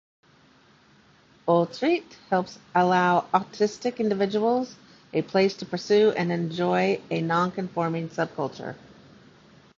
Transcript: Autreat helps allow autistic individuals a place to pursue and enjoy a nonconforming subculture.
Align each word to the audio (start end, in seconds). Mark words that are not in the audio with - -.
Autreat 1.47 2.15
helps 2.31 2.57
allow 2.73 3.27
autistic 3.35 3.97
individuals 3.99 4.75
a 5.13 5.21
place 5.21 5.55
to 5.57 5.63
pursue 5.67 6.09
and 6.17 6.31
enjoy 6.31 6.99
a 7.11 7.21
nonconforming 7.21 8.09
subculture. 8.09 8.75